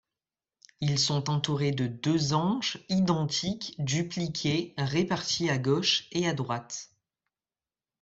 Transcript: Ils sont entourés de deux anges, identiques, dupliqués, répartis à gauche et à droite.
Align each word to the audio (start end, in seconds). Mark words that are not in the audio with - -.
Ils 0.79 0.97
sont 0.97 1.29
entourés 1.29 1.71
de 1.71 1.85
deux 1.85 2.33
anges, 2.33 2.83
identiques, 2.89 3.75
dupliqués, 3.77 4.73
répartis 4.79 5.47
à 5.51 5.59
gauche 5.59 6.07
et 6.11 6.27
à 6.27 6.33
droite. 6.33 6.89